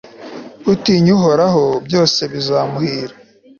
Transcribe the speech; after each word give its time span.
utinya 0.73 1.09
uhoraho, 1.17 1.63
byose 1.85 2.21
bizamuhira 2.31 3.13